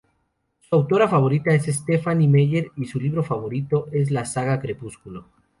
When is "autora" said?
0.75-1.07